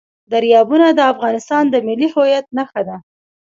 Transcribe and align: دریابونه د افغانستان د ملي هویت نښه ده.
دریابونه 0.31 0.87
د 0.93 0.99
افغانستان 1.13 1.63
د 1.69 1.75
ملي 1.87 2.07
هویت 2.13 2.45
نښه 2.57 2.81
ده. 2.87 2.97